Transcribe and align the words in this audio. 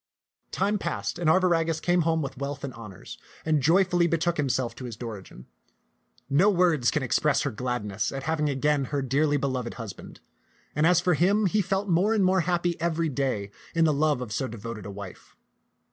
Time 0.49 0.79
passed, 0.79 1.19
and 1.19 1.29
Arviragus 1.29 1.79
came 1.79 2.01
home 2.01 2.23
with 2.23 2.35
wealth 2.39 2.63
and 2.63 2.73
honors, 2.73 3.19
and 3.45 3.61
joyfully 3.61 4.07
betook 4.07 4.37
himself 4.37 4.73
to 4.73 4.85
his 4.85 4.97
Dorigen. 4.97 5.45
No 6.27 6.49
words 6.49 6.89
can 6.89 7.03
express 7.03 7.43
her 7.43 7.51
gladness 7.51 8.11
at 8.11 8.23
having 8.23 8.49
again 8.49 8.85
her 8.85 9.03
dearly 9.03 9.37
beloved 9.37 9.75
husband; 9.75 10.19
and 10.75 10.87
as 10.87 10.99
for 10.99 11.13
him, 11.13 11.45
he 11.45 11.61
felt 11.61 11.87
more 11.87 12.15
and 12.15 12.25
more 12.25 12.41
happy 12.41 12.81
every 12.81 13.09
day 13.09 13.51
in 13.75 13.85
the 13.85 13.93
love 13.93 14.21
of 14.21 14.31
so 14.31 14.47
devoted 14.47 14.87
a 14.87 14.91
wife. 14.91 15.35